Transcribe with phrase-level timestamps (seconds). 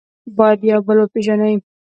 [0.37, 1.55] باید یو بل وپېژنئ.